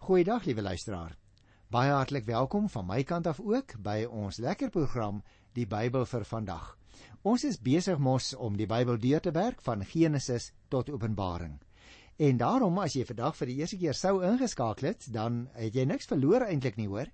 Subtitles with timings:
[0.00, 1.12] Goeiedag liewe luisteraar.
[1.68, 5.18] Baie hartlik welkom van my kant af ook by ons lekker program
[5.52, 6.70] Die Bybel vir vandag.
[7.22, 11.58] Ons is besig mos om die Bybel deur te werk van Genesis tot Openbaring.
[12.16, 15.84] En daarom as jy vandag vir die eerste keer sou ingeskakel het, dan het jy
[15.84, 17.12] niks verloor eintlik nie, hoor.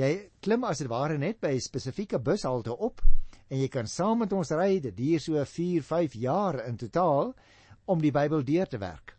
[0.00, 0.10] Jy
[0.40, 3.04] klim as dit ware net by 'n spesifieke bushalte op
[3.50, 4.80] en jy kan saam met ons ry.
[4.80, 7.34] Dit duur so 4, 5 jaar in totaal
[7.84, 9.18] om die Bybel deur te werk.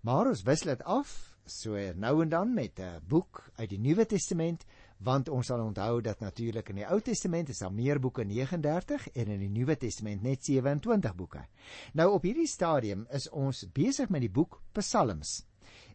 [0.00, 4.06] Maar ons wissel dit af so nou en dan met 'n boek uit die Nuwe
[4.06, 4.64] Testament
[4.98, 9.08] want ons sal onthou dat natuurlik in die Ou Testament is daar meer boeke 39
[9.12, 11.44] en in die Nuwe Testament net 27 boeke.
[11.92, 15.46] Nou op hierdie stadium is ons besig met die boek Psalms.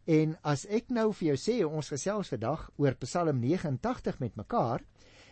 [0.06, 4.84] En as ek nou vir jou sê ons gesels vandag oor Psalm 89 met mekaar,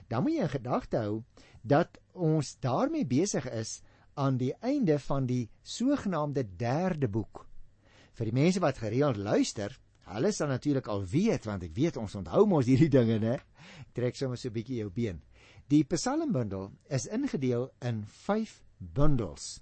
[0.07, 1.23] dan moet jy in gedagte hou
[1.61, 3.81] dat ons daarmee besig is
[4.15, 7.45] aan die einde van die sogenaamde derde boek.
[8.13, 9.77] Vir die mense wat gereeld luister,
[10.09, 13.35] Hulle sal natuurlik al weet want ek weet ons onthou mos hierdie dinge, né?
[13.93, 15.21] Trek sommer so 'n bietjie jou been.
[15.69, 19.59] Die Psalmbundel is ingedeel in 5 bundels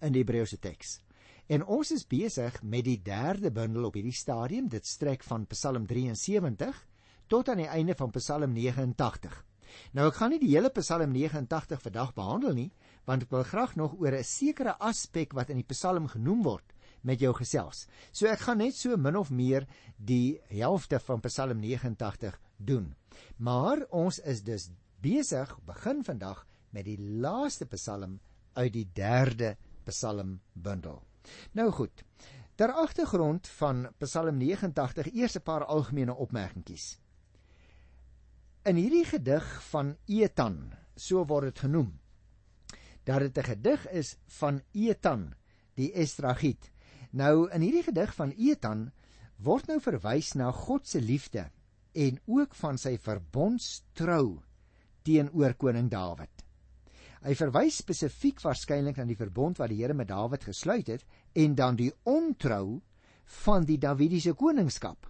[0.00, 1.00] in die Hebreëse teks.
[1.48, 4.68] En ons is besig met die derde bundel op hierdie stadium.
[4.68, 6.86] Dit strek van Psalm 73
[7.26, 9.44] tot aan die einde van Psalm 89.
[9.92, 12.70] Nou ek gaan nie die hele Psalm 89 vandag behandel nie,
[13.04, 16.72] want ek wil graag nog oor 'n sekere aspek wat in die Psalm genoem word
[17.08, 17.86] met jou gesels.
[18.12, 22.92] So ek gaan net so min of meer die helfte van Psalm 89 doen.
[23.36, 24.68] Maar ons is dus
[25.00, 28.18] besig begin vandag met die laaste Psalm
[28.58, 29.56] uit die derde
[29.88, 31.00] Psalm bundel.
[31.56, 32.04] Nou goed.
[32.58, 36.98] Ter agtergrond van Psalm 89 eers 'n paar algemene opmerkingies.
[38.64, 42.00] In hierdie gedig van Etan, so word dit genoem,
[43.04, 45.34] dat dit 'n gedig is van Etan,
[45.74, 46.70] die Estragiet,
[47.10, 48.88] Nou in hierdie gedig van Etan
[49.44, 51.46] word nou verwys na God se liefde
[51.96, 54.40] en ook van sy verbondstrou
[55.06, 56.44] teenoor koning Dawid.
[57.24, 61.54] Hy verwys spesifiek waarskynlik na die verbond wat die Here met Dawid gesluit het en
[61.58, 62.80] dan die ontrou
[63.44, 65.08] van die Davidiese koningskap.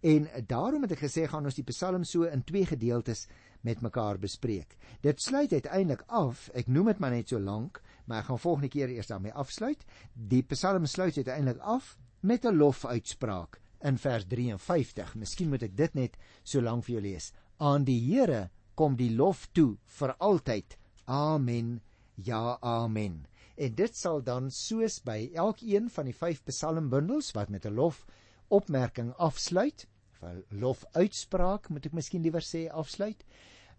[0.00, 3.26] En daarom het ek gesê gaan ons die Psalm so in twee gedeeltes
[3.66, 4.78] met mekaar bespreek.
[5.04, 8.68] Dit sluit uiteindelik af, ek noem dit maar net so lank, maar ek gaan volgende
[8.68, 9.84] keer eers daarmee afsluit.
[10.14, 15.14] Die Psalm sluit uiteindelik af met 'n lofuitspraak in vers 53.
[15.14, 17.32] Miskien moet ek dit net so lank vir jou lees.
[17.58, 20.76] Aan die Here kom die lof toe vir altyd.
[21.04, 21.80] Amen.
[22.14, 23.26] Ja, amen.
[23.56, 28.06] En dit sal dan soos by elkeen van die 5 psalmbundels wat met 'n lof
[28.48, 29.86] opmerking afsluit,
[30.20, 33.24] of lofuitspraak moet ek miskien liewer sê afsluit,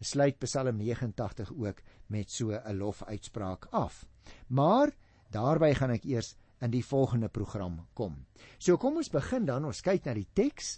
[0.01, 4.05] sluit Psalm 89 ook met so 'n lofuitspraak af.
[4.47, 4.91] Maar
[5.31, 8.25] daarby gaan ek eers in die volgende program kom.
[8.59, 10.77] So kom ons begin dan, ons kyk na die teks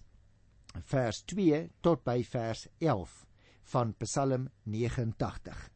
[0.90, 3.14] vers 2 tot by vers 11
[3.74, 5.70] van Psalm 89.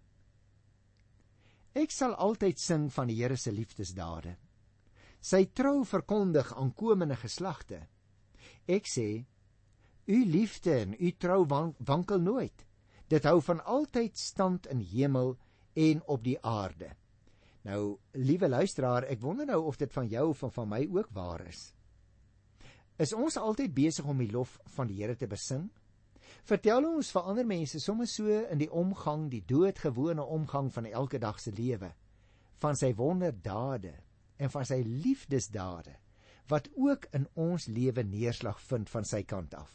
[1.77, 4.37] Ek sal altyd sing van die Here se liefdesdade.
[5.21, 7.83] Sy trou verkondig aan komende geslagte.
[8.67, 9.25] Ek sê,
[10.07, 12.63] u liefde en u trou wankel nooit.
[13.07, 15.35] Dit hou van altyd stand in hemel
[15.75, 16.95] en op die aarde.
[17.67, 21.41] Nou, liewe luisteraar, ek wonder nou of dit van jou of van my ook waar
[21.49, 21.73] is.
[22.95, 25.65] Is ons altyd besig om die lof van die Here te besing?
[26.47, 31.19] Vertel ons vir ander mense sommer so in die omgang, die doodgewone omgang van elke
[31.19, 31.91] dag se lewe,
[32.63, 33.93] van sy wonderdade
[34.39, 35.97] en van sy liefdesdade
[36.47, 39.73] wat ook in ons lewe neerslag vind van sy kant af.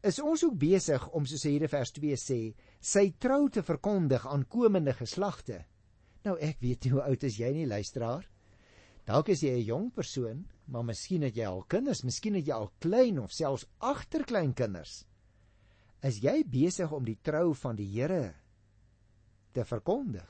[0.00, 2.38] Is ons ook besig om soos hierdie vers 2 sê,
[2.80, 5.66] sy trou te verkondig aan komende geslagte
[6.28, 8.26] Nou ek weet nie hoe oud is jy nie luisteraar.
[9.08, 12.52] Dalk is jy 'n jong persoon, maar miskien het jy al kinders, miskien het jy
[12.52, 15.06] al klein of selfs agterkleinkinders.
[16.02, 18.34] Is jy besig om die trou van die Here
[19.54, 20.28] te verkondig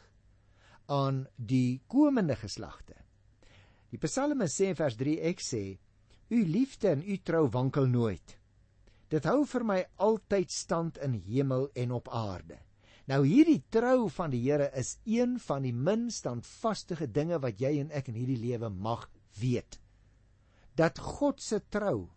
[0.87, 2.95] aan die komende geslagte?
[3.91, 5.79] Die Psalme sê in vers 3 ek sê:
[6.31, 8.39] U liefde en u trou wankel nooit.
[9.11, 12.68] Dit hou vir my altyd stand in hemel en op aarde.
[13.09, 17.79] Nou hierdie trou van die Here is een van die minst standvaste dinge wat jy
[17.81, 19.07] en ek in hierdie lewe mag
[19.41, 19.79] weet.
[20.77, 22.11] Dat God se trou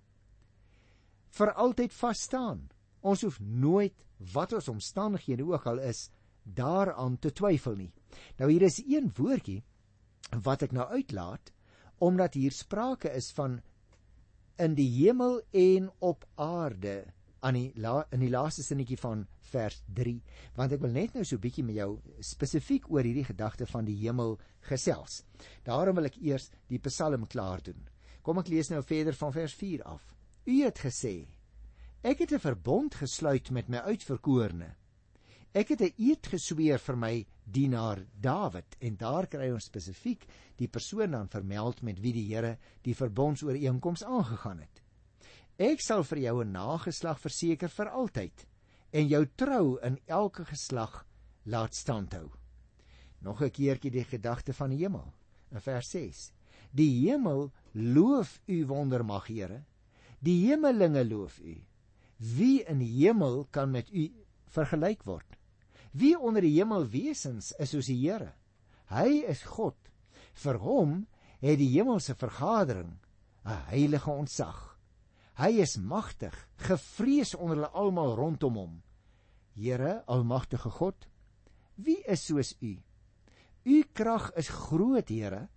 [1.32, 2.66] vir altyd vas staan.
[3.02, 3.96] Ons hoef nooit
[4.34, 6.10] wat ons omstandighede ook al is
[6.44, 7.92] daaraan te twyfel nie.
[8.38, 9.62] Nou hier is een woordjie
[10.44, 11.54] wat ek nou uitlaat
[12.02, 13.60] omdat hier sprake is van
[14.60, 17.06] in die hemel en op aarde
[17.42, 20.16] aan die la, in die laaste sinnetjie van vers 3
[20.58, 21.90] want ek wil net nou so bietjie met jou
[22.26, 24.38] spesifiek oor hierdie gedagte van die hemel
[24.70, 25.24] gesels.
[25.66, 27.88] Daarom wil ek eers die Psalm klaar doen.
[28.22, 30.04] Kom ek lees nou verder van vers 4 af.
[30.46, 31.16] U het gesê:
[32.04, 34.76] Ek het 'n verbond gesluit met my uitverkorene.
[35.54, 40.26] Ek het 'n eed gesweer vir my dienaar Dawid en daar kry ons spesifiek
[40.58, 44.81] die persoon dan vermeld met wie die Here die verbondsooreenkoms aangegaan het.
[45.62, 48.48] Ek sal vir jou 'n nageslag verseker vir altyd
[48.98, 51.06] en jou trou in elke geslag
[51.46, 52.32] laat standhou.
[53.22, 55.14] Nog 'n keertjie die gedagte van die hemel
[55.52, 56.32] in vers 6.
[56.74, 59.64] Die hemel loof u wondermag, Here.
[60.20, 61.62] Die hemelinge loof u.
[62.18, 64.12] Wie in die hemel kan met u
[64.48, 65.38] vergelyk word?
[65.92, 68.34] Wie onder die hemelwesens is soos die Here?
[68.86, 69.78] Hy is God.
[70.34, 71.08] Vir hom
[71.40, 72.98] het die hemelse vergadering
[73.46, 74.71] 'n heilige ontzag.
[75.40, 76.36] Hy is magtig,
[76.68, 78.74] gevrees onder hulle almal rondom hom.
[79.56, 81.08] Here, almagtige God,
[81.76, 82.76] wie is soos U?
[83.66, 85.48] U krag is groot, Here.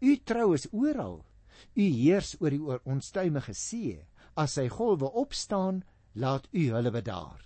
[0.00, 1.24] U trou is oral.
[1.74, 3.96] U heers oor die onstuimige see.
[4.36, 5.82] As sy golwe opstaan,
[6.14, 7.40] laat U hulle bedaar.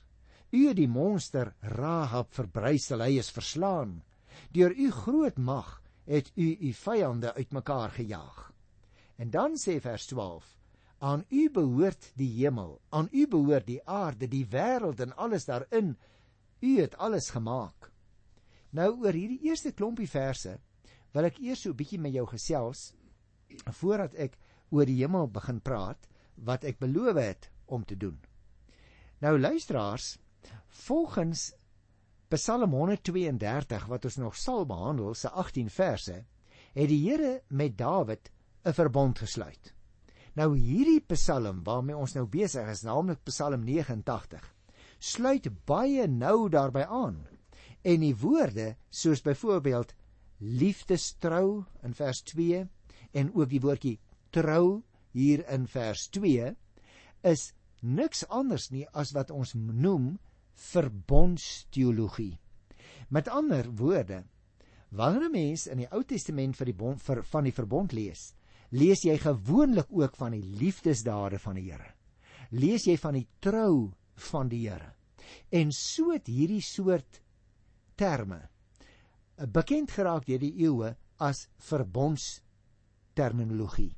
[0.51, 4.01] U het die monster Rahab verbrysel, hy is verslaan.
[4.51, 5.77] Deur U groot mag
[6.11, 8.51] het U U vyande uitmekaar gejaag.
[9.23, 10.60] En dan sê vers 12:
[11.01, 15.95] Aan U behoort die hemel, aan U behoort die aarde, die wêreld en alles daarin.
[16.61, 17.89] U het alles gemaak.
[18.77, 20.59] Nou oor hierdie eerste klompie verse
[21.15, 22.93] wil ek eers so 'n bietjie met jou gesels
[23.81, 24.37] voordat ek
[24.71, 26.07] oor die hemel begin praat
[26.37, 28.21] wat ek beloof het om te doen.
[29.21, 30.19] Nou luisteraars,
[30.69, 31.53] volgens
[32.29, 36.25] Psalm 132 wat ons nog sal behandel, se 18 verse,
[36.73, 38.31] het die Here met Dawid
[38.65, 39.75] 'n verbond gesluit.
[40.39, 44.45] Nou hierdie Psalm waarmee ons nou besig is, naamlik Psalm 89,
[44.99, 47.25] sluit baie nou daarbey aan.
[47.83, 49.95] En die woorde soos byvoorbeeld
[50.39, 52.67] liefdestrou in vers 2
[53.13, 53.99] en ook die woordjie
[54.31, 54.83] trou
[55.17, 56.53] hier in vers 2
[57.27, 57.51] is
[57.81, 60.13] niks anders nie as wat ons noem
[60.71, 62.37] verbondsteologie.
[63.09, 64.25] Met ander woorde,
[64.91, 68.35] wanneer 'n mens in die Ou Testament vir die bond vir van die verbond lees,
[68.71, 71.91] lees jy gewoonlik ook van die liefdesdade van die Here.
[72.51, 73.93] Lees jy van die trou
[74.31, 74.95] van die Here.
[75.51, 77.21] En so het hierdie soort
[77.97, 78.49] terme
[79.49, 83.97] bekend geraak deur die eeue as verbondsterminologie.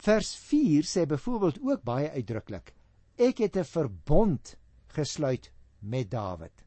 [0.00, 2.74] Vers 4 sê byvoorbeeld ook baie uitdruklik:
[3.16, 4.56] Ek het 'n verbond
[4.88, 6.64] gesluit met Dawid.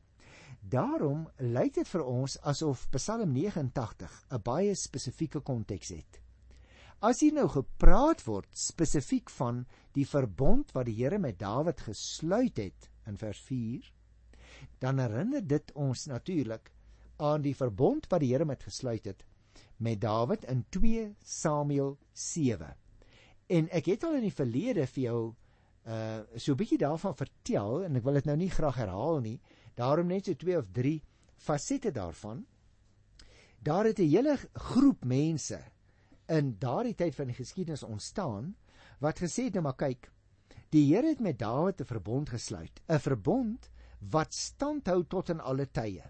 [0.61, 6.21] Daarom lyk dit vir ons asof Psalm 89 'n baie spesifieke konteks het.
[6.99, 9.61] As hier nou gepraat word spesifiek van
[9.95, 13.85] die verbond wat die Here met Dawid gesluit het in vers 4,
[14.83, 16.73] dan herinner dit ons natuurlik
[17.23, 19.23] aan die verbond wat die Here met gesluit het
[19.79, 22.75] met Dawid in 2 Samuel 7.
[23.47, 25.21] En ek het al in die verlede vir jou
[25.87, 29.39] uh so 'n bietjie daarvan vertel en ek wil dit nou nie graag herhaal nie.
[29.75, 31.01] Daarom net so 2 of 3
[31.37, 32.45] fasette daarvan.
[33.63, 35.63] Daar het 'n hele groep mense
[36.29, 38.53] in daardie tyd van die geskiedenis ontstaan
[39.03, 40.09] wat gesê het nou maar kyk,
[40.69, 45.65] die Here het met Dawid 'n verbond gesluit, 'n verbond wat standhou tot in alle
[45.65, 46.03] tye.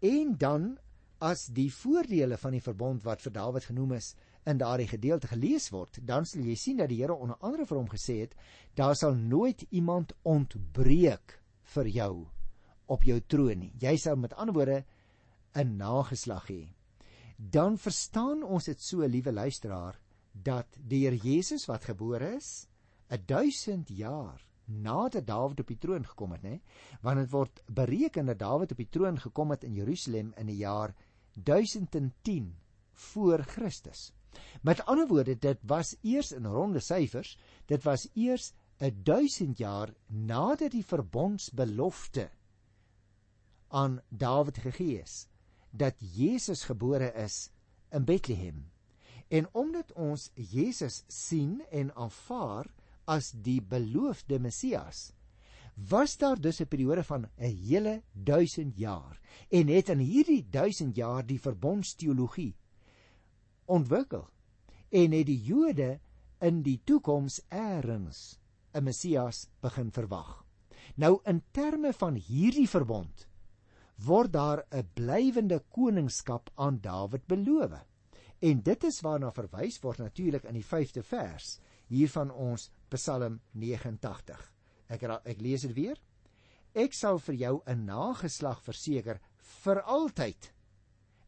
[0.00, 0.78] En dan
[1.20, 4.14] as die voordele van die verbond wat vir Dawid genoem is
[4.48, 7.76] in daardie gedeelte gelees word, dan sal jy sien dat die Here onder andere vir
[7.76, 8.34] hom gesê het,
[8.74, 11.42] daar sal nooit iemand ontbreek
[11.74, 12.26] vir jou
[12.86, 13.72] op jou troon nie.
[13.78, 14.84] Jy sal met ander woorde
[15.54, 16.79] 'n nageslag hê.
[17.40, 19.96] Dan verstaan ons dit so, liewe luisteraar,
[20.32, 22.68] dat die Here Jesus wat gebore is,
[23.08, 26.60] 'n 1000 jaar nadat Dawid op die troon gekom het, nê?
[27.00, 30.56] Want dit word bereken dat Dawid op die troon gekom het in Jerusalem in die
[30.56, 30.94] jaar
[31.32, 32.54] 1010
[32.92, 34.12] voor Christus.
[34.62, 39.94] Met ander woorde, dit was eers in ronde syfers, dit was eers 'n 1000 jaar
[40.06, 42.30] nadat die verbondsbelofte
[43.68, 45.26] aan Dawid gegee is
[45.70, 47.50] dat Jesus gebore is
[47.90, 48.70] in Bethlehem.
[49.28, 52.66] En omdat ons Jesus sien en aanvaar
[53.04, 55.12] as die beloofde Messias,
[55.88, 60.96] was daar dus 'n periode van 'n hele 1000 jaar en het in hierdie 1000
[60.96, 62.54] jaar die verbondsteologie
[63.64, 64.28] ontwikkel
[64.88, 66.00] en het die Jode
[66.40, 68.38] in die toekoms eers
[68.72, 70.44] 'n Messias begin verwag.
[70.94, 73.28] Nou in terme van hierdie verbond
[74.06, 77.86] word daar 'n blywende koningskap aan Dawid beloof.
[78.38, 83.40] En dit is waarna verwys word natuurlik in die 5de vers hier van ons Psalm
[83.52, 84.52] 89.
[84.88, 86.00] Ek ek lees dit weer.
[86.72, 90.52] Ek sal vir jou 'n nageslag verseker vir altyd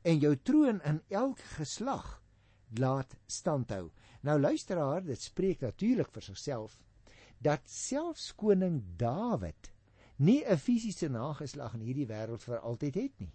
[0.02, 2.22] en jou troon in elke geslag
[2.78, 3.90] laat standhou.
[4.22, 6.78] Nou luisteraar, dit spreek natuurlik vir sigself
[7.42, 9.72] dat selfs koning Dawid
[10.22, 13.32] nie 'n fisiese nageslag in hierdie wêreld vir altyd het nie.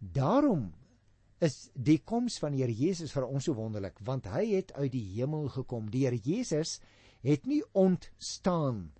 [0.00, 0.72] Daarom
[1.40, 4.92] is die koms van die Here Jesus vir ons so wonderlik, want hy het uit
[4.92, 5.90] die hemel gekom.
[5.90, 6.80] Die Here Jesus
[7.22, 8.92] het nie ontstaan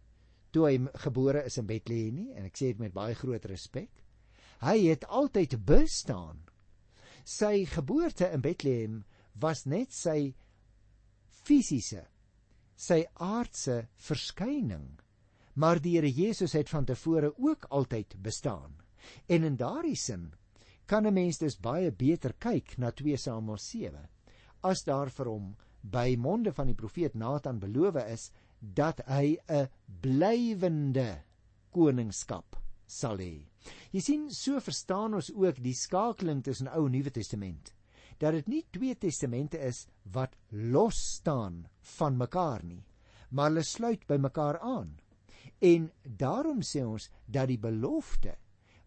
[0.51, 3.91] toe hy gebore is in Bethlehem nie en ek sê dit met baie groot respek.
[4.61, 6.45] Hy het altyd bestaan.
[7.25, 9.05] Sy geboorte in Bethlehem
[9.35, 10.35] was net sy
[11.29, 12.07] fisiese
[12.77, 14.99] sy aardse verskyning
[15.57, 18.77] maar die Here Jesus het van tevore ook altyd bestaan
[19.27, 20.33] en in daardie sin
[20.87, 24.09] kan 'n mens dus baie beter kyk na 2 Samuel 7
[24.63, 29.69] as daar vir hom by monde van die profeet Nathan beloof is dat hy 'n
[30.01, 31.23] blywende
[31.71, 33.47] koningskap sal hê.
[33.93, 37.73] Jy sien, so verstaan ons ook die skakeling tussen Ou en Nuwe Testament.
[38.19, 41.67] Dat dit nie twee testamente is wat los staan
[41.99, 42.85] van mekaar nie,
[43.31, 44.97] maar hulle sluit by mekaar aan.
[45.59, 48.37] En daarom sê ons dat die belofte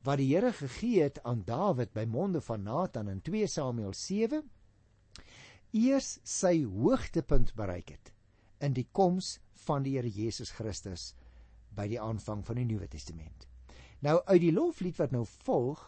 [0.05, 4.43] wat die Here gegee het aan Dawid by monde van Nathan in 2 Samuel 7
[5.75, 8.13] eers sy hoogtepunt bereik het
[8.65, 11.13] in die koms van die Here Jesus Christus
[11.75, 13.45] by die aanvang van die Nuwe Testament.
[14.01, 15.81] Nou uit die loflied wat nou volg,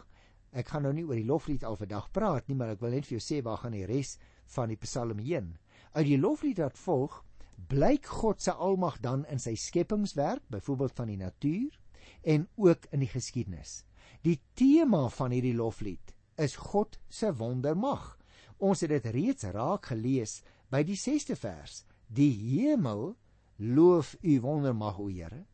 [0.52, 3.08] ek gaan nou nie oor die loflied al vandag praat nie, maar ek wil net
[3.08, 4.18] vir jou sê waar gaan die res
[4.54, 5.54] van die Psalm heen.
[5.96, 7.22] Uit die loflied wat volg,
[7.68, 11.78] blyk God se almag dan in sy skepingswerk, byvoorbeeld van die natuur
[12.22, 13.82] en ook in die geskiedenis.
[14.22, 18.16] Die tema van hierdie loflied is God se wondermag.
[18.62, 20.40] Ons het dit reeds raak gelees
[20.70, 21.82] by die 6ste vers.
[22.06, 23.14] Die hemel
[23.58, 25.44] loof u wondermag o Here.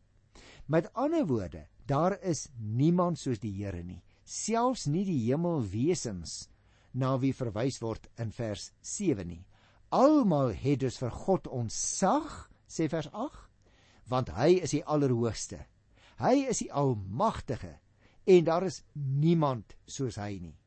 [0.65, 6.47] Met ander woorde, daar is niemand soos die Here nie, selfs nie die hemelwesens
[6.93, 9.43] na wie verwys word in vers 7 nie.
[9.89, 13.45] Almal het dus vir God ontsag, sê vers 8,
[14.09, 15.63] want hy is die allerhoogste.
[16.19, 17.77] Hy is die almagtige
[18.29, 20.57] en daar is niemand soos hy nie.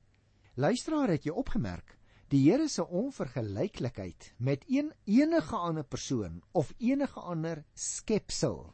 [0.58, 1.96] Luisteraar, het jy opgemerk
[2.32, 8.72] die Here se onvergelyklikheid met een enige ander persoon of enige ander skepsel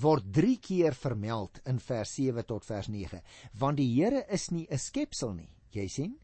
[0.00, 3.20] word 3 keer vermeld in vers 7 tot vers 9
[3.60, 6.16] want die Here is nie 'n skepsel nie jy sien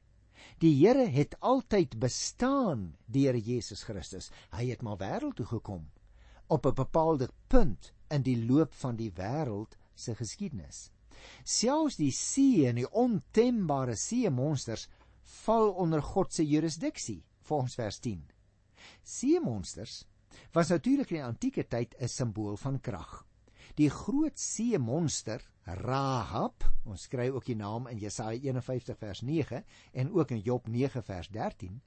[0.59, 4.31] die Here het altyd bestaan deur Jesus Christus.
[4.51, 5.91] Hy het maar wêreld toe gekom
[6.47, 10.91] op 'n bepaalde punt in die loop van die wêreld se geskiedenis.
[11.45, 14.89] Selfs die see en die ontembare see monsters
[15.45, 18.35] val onder God se jurisdiksie volgens vers 10
[19.05, 20.05] see monsters
[20.53, 23.25] was natuurlik in die antieke tyd 'n simbool van krag
[23.79, 29.65] die groot see monster Rahab, ons kry ook die naam in Jesaja 51 vers 9
[29.93, 31.81] en ook in Job 9 vers 13.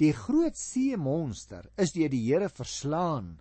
[0.00, 3.36] Die groot see monster is deur die Here verslaan.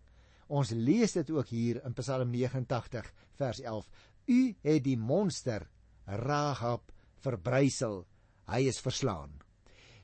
[0.52, 3.88] Ons lees dit ook hier in Psalm 89 vers 11.
[4.28, 5.68] U het die monster
[6.06, 6.92] Rahab
[7.24, 8.04] verbrysel.
[8.52, 9.40] Hy is verslaan.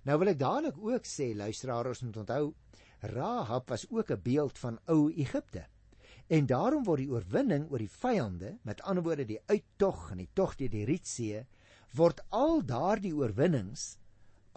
[0.08, 2.54] Nou wil ek dadelik ook sê luisteraars moet onthou
[3.14, 5.68] Rahab was ook 'n beeld van ou Egipte.
[6.28, 10.32] En daarom word die oorwinning oor die vyande, met ander woorde die uittog en die
[10.36, 11.46] tog deur die Rietsee,
[11.96, 13.94] word al daardie oorwinnings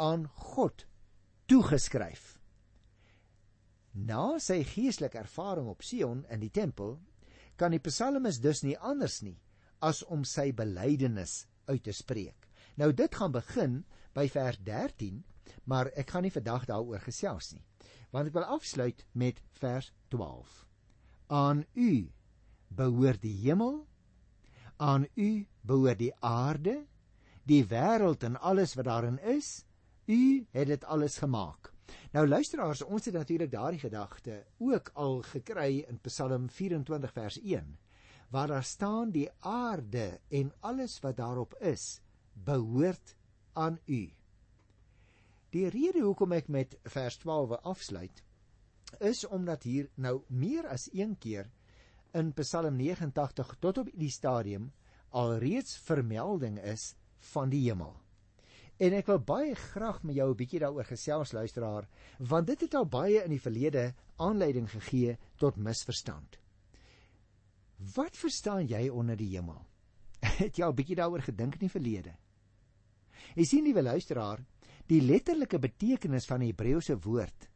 [0.02, 0.86] aan God
[1.50, 2.34] toegeskryf.
[3.94, 6.96] Na sy geestelike ervaring op Sion in die tempel,
[7.58, 9.38] kan die psalmis dus nie anders nie
[9.86, 12.48] as om sy belydenis uit te spreek.
[12.76, 13.82] Nou dit gaan begin
[14.16, 15.22] by vers 13,
[15.70, 17.62] maar ek gaan nie vandag daaroor gesels nie,
[18.10, 20.69] want ek wil afsluit met vers 12
[21.30, 22.10] aan u
[22.68, 23.86] behoort die hemel
[24.76, 26.80] aan u behoort die aarde
[27.46, 29.64] die wêreld en alles wat daarin is
[30.10, 31.70] u het dit alles gemaak.
[32.10, 37.78] Nou luisteraars ons het natuurlik daardie gedagte ook al gekry in Psalm 24 vers 1
[38.30, 42.00] waar daar staan die aarde en alles wat daarop is
[42.32, 43.14] behoort
[43.52, 44.10] aan u.
[45.50, 48.22] Die rede hoekom ek met vers 12 afsluit
[48.98, 51.50] is omdat hier nou meer as een keer
[52.12, 54.72] in Psalm 89 tot op die stadium
[55.10, 56.94] alreeds vermelding is
[57.32, 57.94] van die hemel.
[58.80, 62.74] En ek wil baie graag met jou 'n bietjie daaroor gesels luisteraar, want dit het
[62.74, 66.38] al baie in die verlede aanleiding gegee tot misverstand.
[67.94, 69.66] Wat verstaan jy onder die hemel?
[70.44, 72.16] Het jy al bietjie daaroor gedink in die verlede?
[73.34, 74.44] Jy sien liewe luisteraar,
[74.86, 77.49] die letterlike betekenis van die Hebreëse woord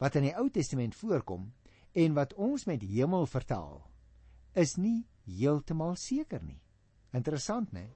[0.00, 1.50] wat in die Ou Testament voorkom
[1.92, 3.80] en wat ons met hemel vertaal,
[4.58, 6.60] is nie heeltemal seker nie.
[7.14, 7.90] Interessant, né?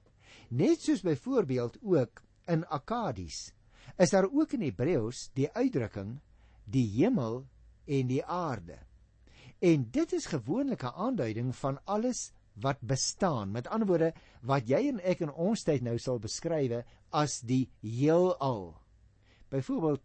[0.51, 2.21] Net soos byvoorbeeld ook
[2.51, 3.49] in Akkadies,
[3.97, 6.19] is daar ook in Hebreëus die uitdrukking
[6.65, 7.43] die hemel
[7.85, 8.77] en die aarde.
[9.61, 13.51] En dit is gewoonlik 'n aanduiding van alles wat bestaan.
[13.51, 17.69] Met ander woorde, wat jy en ek in ons tyd nou sal beskryf as die
[17.81, 18.75] heelal.
[19.49, 20.01] Byvoorbeeld,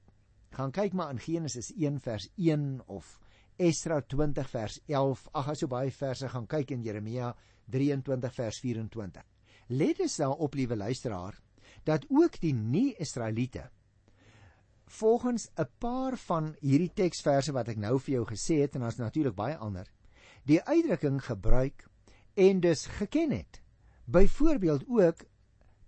[0.57, 3.19] gaan kyk maar in Genesis 1 vers 1 of
[3.57, 5.27] Esra 20 vers 11.
[5.33, 7.35] Ag, as jy baie verse gaan kyk in Jeremia
[7.71, 9.27] 23 vers 24.
[9.69, 11.37] Let dus daarop, liewe luisteraar,
[11.85, 13.69] dat ook die nie-Israeliete
[14.91, 18.99] volgens 'n paar van hierdie teksverse wat ek nou vir jou gesê het en daar's
[18.99, 19.87] natuurlik baie ander,
[20.45, 21.89] die uitdrukking gebruik
[22.35, 23.63] en dus geken het.
[24.05, 25.25] Byvoorbeeld ook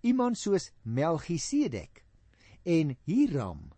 [0.00, 2.04] iemand soos Melchisedek
[2.62, 3.72] en Hiram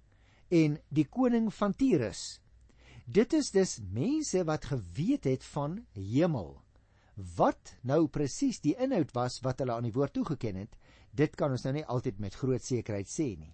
[0.54, 2.38] en die koning van Tyrus.
[3.04, 6.54] Dit is dus mense wat geweet het van hemel.
[7.36, 10.78] Wat nou presies die inhoud was wat hulle aan die woord toegeken het,
[11.10, 13.52] dit kan ons nou nie altyd met groot sekerheid sê nie.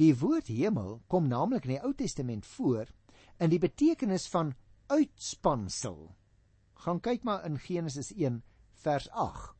[0.00, 2.92] Die woord hemel kom naamlik in die Ou Testament voor
[3.42, 4.54] in die betekenis van
[4.92, 6.12] uitspansel.
[6.84, 8.42] Gaan kyk maar in Genesis 1
[8.84, 9.52] vers 8.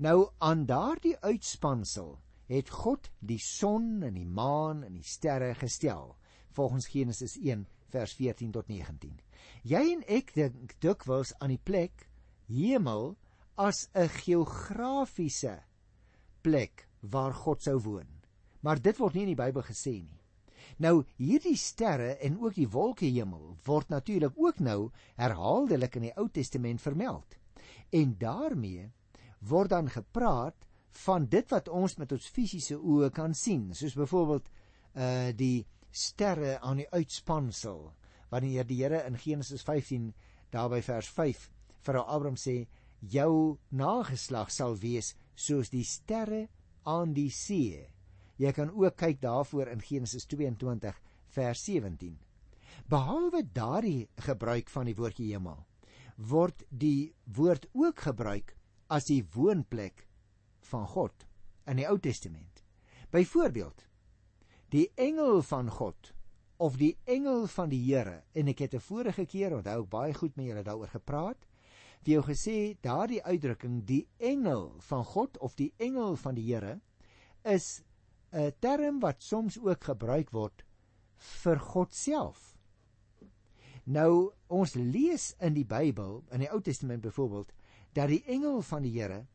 [0.00, 2.16] Nou aan daardie uitspansel
[2.50, 6.16] het God die son en die maan en die sterre gestel
[6.54, 9.20] volgens Genesis 1 vers 14 tot 19.
[9.62, 12.08] Jy en ek dink dikwels aan die plek
[12.50, 13.14] hemel
[13.56, 15.62] as 'n geografiese
[16.42, 18.08] plek waar God sou woon.
[18.60, 20.20] Maar dit word nie in die Bybel gesê nie.
[20.78, 26.28] Nou hierdie sterre en ook die wolkehemel word natuurlik ook nou herhaaldelik in die Ou
[26.28, 27.36] Testament vermeld.
[27.90, 28.90] En daarmee
[29.40, 30.63] word dan gepraat
[30.98, 34.50] van dit wat ons met ons fisiese oë kan sien, soos byvoorbeeld
[34.94, 37.92] uh die sterre aan die uitspansel
[38.30, 40.12] wanneer die Here in Genesis 15
[40.50, 41.10] daarby vers
[41.84, 42.66] vir Abraham sê
[43.00, 46.48] jou nageslag sal wees soos die sterre
[46.84, 47.84] aan die see.
[48.38, 50.96] Jy kan ook kyk daarvoor in Genesis 22
[51.36, 52.16] vers 17.
[52.90, 55.60] Behalwe daardie gebruik van die woordjie hemel,
[56.16, 58.56] word die woord ook gebruik
[58.88, 60.04] as die woonplek
[60.70, 61.26] van God
[61.70, 62.64] in die Ou Testament.
[63.10, 63.86] Byvoorbeeld,
[64.74, 66.12] die engel van God
[66.56, 70.14] of die engel van die Here en ek het 'n vorige keer onthou ek baie
[70.14, 71.46] goed met julle daaroor gepraat
[72.04, 76.80] vir jou gesê daardie uitdrukking die engel van God of die engel van die Here
[77.44, 77.82] is
[78.32, 80.64] 'n term wat soms ook gebruik word
[81.16, 82.58] vir God self.
[83.84, 87.52] Nou ons lees in die Bybel in die Ou Testament byvoorbeeld
[87.92, 89.26] dat die engel van die Here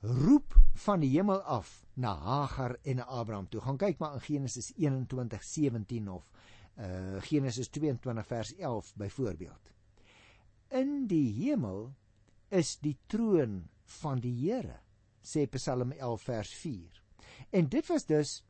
[0.00, 3.60] roep van die hemel af na Hagar en Abraham toe.
[3.60, 6.30] Gaan kyk maar in Genesis 21:17 of
[6.76, 9.72] uh Genesis 22 vers 11 byvoorbeeld.
[10.68, 11.94] In die hemel
[12.48, 14.80] is die troon van die Here
[15.22, 17.02] sê Psalm 11 vers 4
[17.50, 18.44] en dit was dus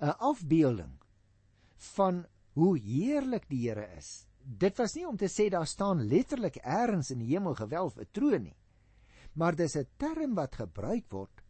[0.00, 0.96] 'n afbeelding
[1.76, 4.26] van hoe heerlik die Here is.
[4.42, 8.08] Dit was nie om te sê daar staan letterlik eers in die hemel gewelf 'n
[8.12, 8.57] troon nie
[9.38, 11.44] maar dis 'n term wat gebruik word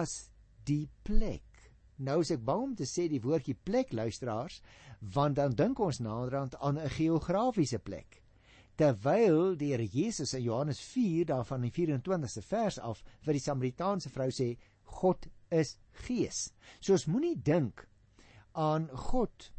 [0.00, 0.30] as
[0.64, 4.60] die plek nou as ek bang om te sê die woordjie plek luisteraars
[5.00, 8.22] want dan dink ons naderhand aan 'n geografiese plek
[8.76, 14.12] terwyl die Here Jesus in Johannes 4 daarvan die 24ste vers af vir die Samaritaanse
[14.12, 14.56] vrou sê
[14.98, 16.50] God is gees.
[16.80, 17.86] So ons moenie dink
[18.52, 19.50] aan God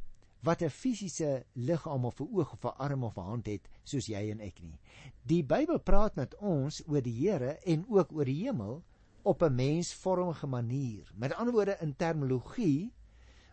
[0.47, 4.07] wat 'n fisiese liggaam of 'n oog of 'n arm of 'n hand het soos
[4.07, 4.79] jy en ek nie.
[5.23, 8.83] Die Bybel praat met ons oor die Here en ook oor die hemel
[9.23, 11.12] op 'n mensvormige manier.
[11.15, 12.93] Met ander woorde in terminologie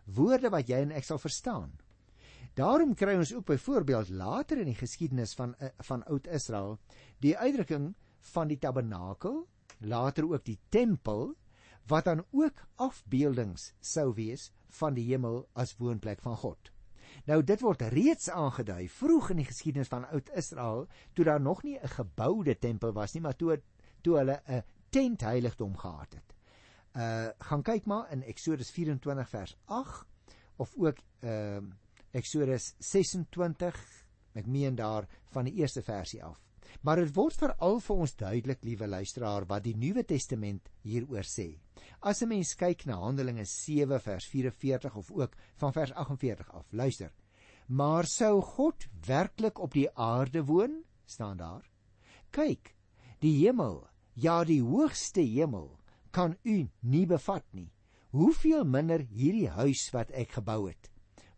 [0.05, 1.71] woorde wat jy en ek sal verstaan.
[2.53, 6.79] Daarom kry ons ook byvoorbeeld later in die geskiedenis van eh, van oud Israel
[7.19, 9.47] die uitdrukking van die tabernakel,
[9.79, 11.35] later ook die tempel
[11.87, 16.74] wat dan ook afbeeldings sou wees van die hemel as woonplek van God.
[17.25, 21.63] Nou dit word reeds aangedui vroeg in die geskiedenis van oud Israel toe daar nog
[21.63, 23.61] nie 'n geboude tempel was nie, maar toe
[24.01, 26.35] toe hulle 'n tent heiligdom gehad het.
[26.95, 30.05] Uh gaan kyk maar in Eksodus 24 vers 8
[30.55, 31.73] of ook ehm uh,
[32.15, 33.75] Eksodus 26,
[34.39, 36.39] ek meen daar van die eerste versie af.
[36.81, 41.49] Maar dit word veral vir ons duidelik, liewe luisteraar, wat die Nuwe Testament hieroor sê.
[42.05, 46.71] As 'n mens kyk na Handelinge 7 vers 44 of ook van vers 48 af,
[46.71, 47.11] luister.
[47.67, 50.83] Maar sou God werklik op die aarde woon?
[51.05, 51.69] staan daar.
[52.29, 52.75] Kyk,
[53.19, 55.79] die hemel, ja die hoogste hemel
[56.11, 57.71] kan u nie bevat nie.
[58.09, 60.91] Hoeveel minder hierdie huis wat ek gebou het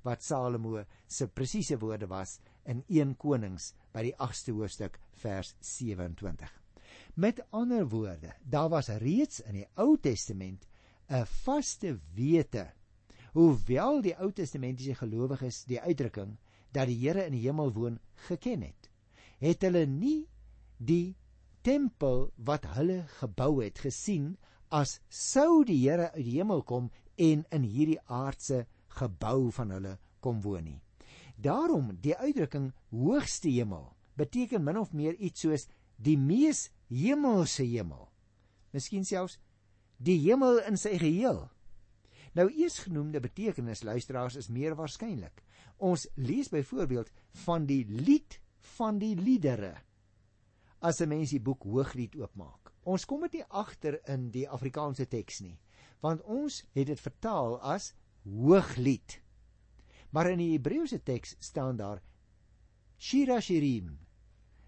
[0.07, 6.66] wat Salomo se presiese woorde was in 1 Konings by die 8ste hoofstuk vers 27.
[7.17, 10.67] Met ander woorde, daar was reeds in die Ou Testament
[11.09, 12.67] 'n vaste wete
[13.33, 16.35] hoewel die Ou Testamentiese gelowiges die uitdrukking
[16.71, 18.89] dat die Here in die hemel woon geken het.
[19.39, 20.27] het hulle nie
[20.77, 21.15] die
[21.61, 24.37] tempel wat hulle gebou het gesien
[24.69, 29.97] as sou die Here uit die hemel kom en in hierdie aardse gebou van hulle
[30.19, 30.81] kom woon nie.
[31.35, 38.07] Daarom die uitdrukking hoogste hemel beteken min of meer iets soos die mees hemelse hemel.
[38.71, 39.39] Miskien selfs
[39.97, 41.47] die hemel in sy geheel.
[42.37, 45.41] Nou eersgenoemde betekenis luisteraars is meer waarskynlik.
[45.77, 47.09] Ons lees byvoorbeeld
[47.45, 48.39] van die lied
[48.77, 49.75] van die liedere.
[50.79, 52.71] As 'n mens die boek Hooglied oopmaak.
[52.83, 55.59] Ons kom dit nie agter in die Afrikaanse teks nie,
[55.99, 59.21] want ons het dit vertaal as Hooglied.
[60.11, 62.01] Maar in die Hebreëse teks staan daar
[62.97, 63.99] Shira Shirim,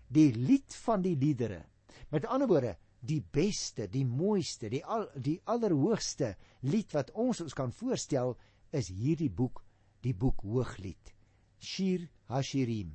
[0.07, 1.65] die lied van die liedere.
[2.09, 6.33] Met ander woorde, die beste, die mooiste, die al die allerhoogste
[6.67, 8.35] lied wat ons ons kan voorstel
[8.75, 9.63] is hierdie boek,
[10.03, 11.13] die boek Hooglied.
[11.59, 12.91] Shir Hashirim.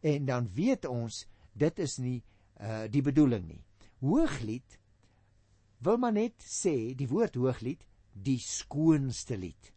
[0.00, 2.20] En dan weet ons dit is nie
[2.60, 3.62] uh die bedoeling nie.
[4.04, 4.78] Hooglied
[5.80, 9.72] wil maar net sê die woord Hooglied die skoonste lied.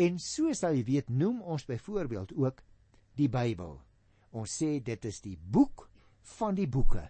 [0.00, 2.62] En soos jy weet, noem ons byvoorbeeld ook
[3.20, 3.76] die Bybel.
[4.32, 5.88] Ons sê dit is die boek
[6.38, 7.04] van die boeke.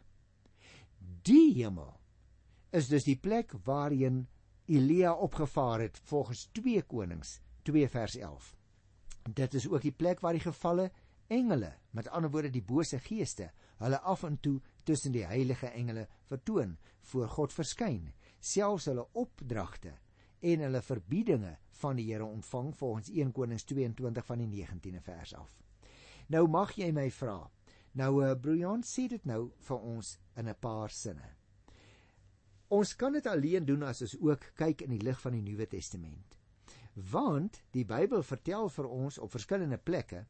[1.23, 2.01] Die hemel
[2.75, 4.25] is dus die plek waarheen
[4.67, 8.57] Elia opgevaar het volgens 2 Konings 2 vers 11.
[9.31, 10.91] Dit is ook die plek waar die gevalle
[11.27, 16.09] engele, met ander woorde die bose geeste, hulle af en toe tussen die heilige engele
[16.27, 19.95] vertoon, voor God verskyn, selfs hulle opdragte
[20.41, 25.35] en hulle verbiedinge van die Here ontvang volgens 1 Konings 22 van die 19de vers
[25.39, 25.55] af.
[26.27, 27.39] Nou mag jy my vra.
[27.93, 31.29] Nou uh, Brian sê dit nou vir ons in 'n paar sinne.
[32.69, 35.67] Ons kan dit alleen doen as ons ook kyk in die lig van die Nuwe
[35.67, 36.39] Testament.
[36.95, 40.27] Want die Bybel vertel vir ons op verskillende plekke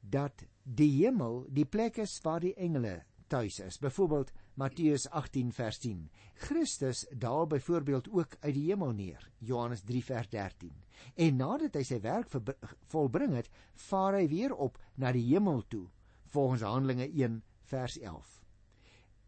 [0.00, 3.78] dat die hemel die plek is waar die engele tuis is.
[3.78, 6.10] Byvoorbeeld Matteus 18 vers 10.
[6.34, 9.30] Christus daal byvoorbeeld ook uit die hemel neer.
[9.38, 10.72] Johannes 3 vers 13.
[11.14, 12.28] En nadat hy sy werk
[12.92, 13.48] volbring het,
[13.88, 15.86] vaar hy weer op na die hemel toe,
[16.34, 18.39] volgens Handelinge 1 vers 11.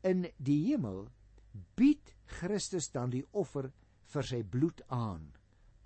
[0.02, 1.04] In die hemel
[1.78, 3.70] bied Christus dan die offer
[4.12, 5.28] vir sy bloed aan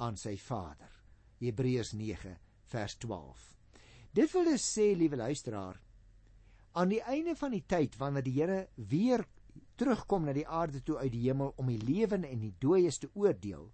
[0.00, 0.92] aan sy Vader.
[1.40, 2.32] Hebreërs 9
[2.72, 3.42] vers 12.
[4.16, 5.76] Dit wil dus sê, liewe luisteraar,
[6.76, 9.24] aan die einde van die tyd wanneer die Here weer
[9.76, 13.10] terugkom na die aarde toe uit die hemel om die lewende en die dooies te
[13.12, 13.68] oordeel,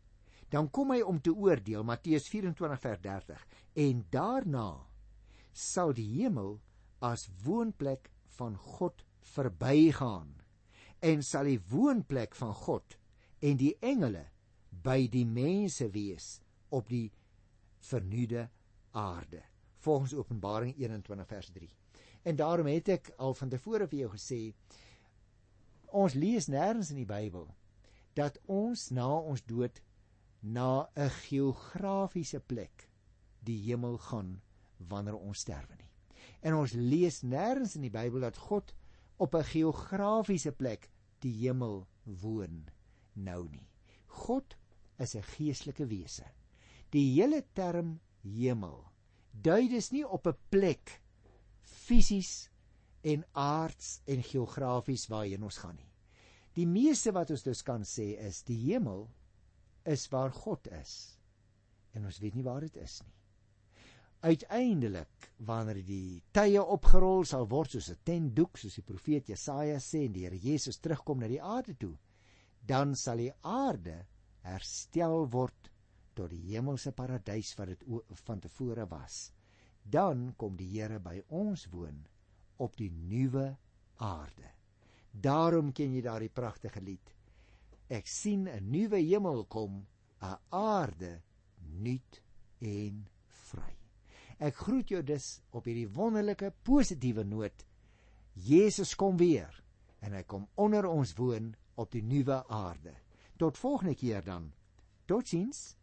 [0.51, 3.47] dan kom hy om te oordeel Matteus 24 vers 30
[3.87, 4.67] en daarna
[5.53, 6.57] sal die hemel
[7.01, 10.35] as woonplek van God verbygaan
[11.01, 12.97] en sal die woonplek van God
[13.41, 14.27] en die engele
[14.83, 17.11] by die mense wees op die
[17.83, 18.49] vernuide
[18.91, 19.43] aarde
[19.83, 21.71] volgens Openbaring 21 vers 3
[22.23, 24.41] En daarom het ek al van tevore vir jou gesê
[26.03, 27.49] ons lees nêrens in die Bybel
[28.17, 29.81] dat ons na ons dood
[30.41, 32.89] na 'n geografiese plek
[33.41, 34.41] die hemel gaan
[34.77, 35.91] wanneer ons sterwe nie.
[36.41, 38.75] En ons lees nêrens in die Bybel dat God
[39.17, 42.69] op 'n geografiese plek die hemel woon
[43.13, 43.69] nou nie.
[44.07, 44.57] God
[44.99, 46.25] is 'n geestelike wese.
[46.91, 48.93] Die hele term hemel
[49.33, 51.01] dui dus nie op 'n plek
[51.61, 52.51] fisies
[53.01, 55.91] en aards en geografies waarheen ons gaan nie.
[56.53, 59.11] Die meeste wat ons dus kan sê is die hemel
[59.83, 61.19] is waar God is.
[61.93, 63.22] En ons weet nie waar dit is nie.
[64.23, 70.07] Uiteindelik wanneer die tye opgerol sal word soos 'n tentdoek soos die profeet Jesaja sê
[70.07, 71.97] en die Here Jesus terugkom na die aarde toe,
[72.67, 74.07] dan sal die aarde
[74.43, 75.71] herstel word
[76.15, 77.85] tot die hemelse paradys wat dit
[78.27, 79.33] van tevore was
[79.83, 82.05] dan kom die Here by ons woon
[82.63, 83.57] op die nuwe
[84.03, 84.51] aarde.
[85.13, 87.15] Daarom ken jy daardie pragtige lied.
[87.89, 89.87] Ek sien 'n nuwe hemel kom,
[90.23, 91.21] 'n aarde
[91.59, 92.23] nuut
[92.61, 93.82] en vry.
[94.39, 97.67] Ek groet jou dus op hierdie wonderlike positiewe noot.
[98.33, 99.53] Jesus kom weer
[100.03, 102.95] en hy kom onder ons woon op die nuwe aarde.
[103.39, 104.51] Tot volgende keer dan.
[105.07, 105.75] Totsiens.